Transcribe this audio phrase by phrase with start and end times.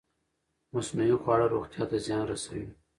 [0.73, 2.65] مصنوعي خواړه روغتیا ته زیان رسوي.